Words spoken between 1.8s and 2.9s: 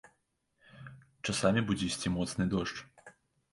ісці моцны дождж.